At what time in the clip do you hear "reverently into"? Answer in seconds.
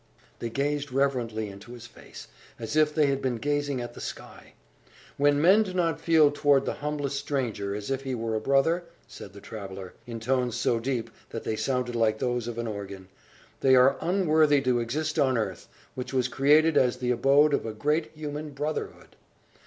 0.91-1.73